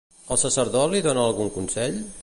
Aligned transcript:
El 0.35 0.39
sacerdot 0.43 0.91
li 0.95 1.03
dona 1.09 1.27
algun 1.33 1.55
consell? 1.59 2.03